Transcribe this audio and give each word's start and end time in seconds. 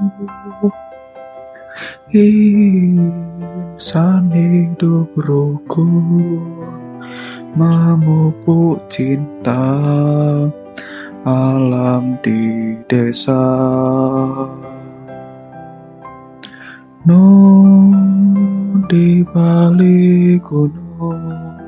Insan 2.15 4.31
hidup 4.31 5.11
rukun 5.19 6.55
Memupuk 7.59 8.87
cinta. 8.87 9.67
Alam 11.27 12.23
di 12.23 12.79
desa. 12.87 13.43
Nun 17.03 17.56
di 18.87 19.23
balik 19.35 20.43
gunung 20.47 21.59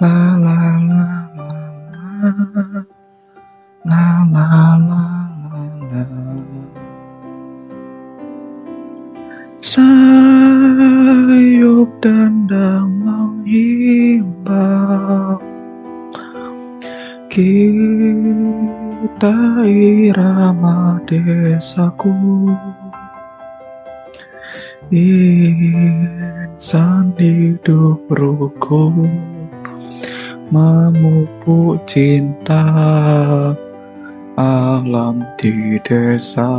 la 0.03 0.35
la 0.35 0.83
la 0.83 1.31
la 1.39 1.55
la 3.87 4.27
la 4.35 4.75
la 4.91 5.03
Sayup 9.63 11.87
dan 12.03 12.51
damang 12.51 13.47
himbau. 13.47 15.39
Kita 17.31 18.03
irama 19.63 20.99
desaku. 21.07 22.51
Insan 24.91 27.15
hidup 27.17 28.03
rukun 28.11 29.32
Memupuk 30.53 31.81
cinta. 31.89 32.61
Alam 34.37 35.25
di 35.41 35.81
desa. 35.81 36.53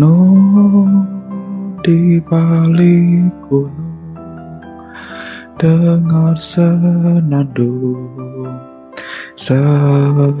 Nun 0.00 1.04
di 1.80 2.20
balik 2.24 3.32
gunung 3.48 3.86
Dengar 5.56 6.36
senandung 6.36 8.08
Serunai 9.36 10.36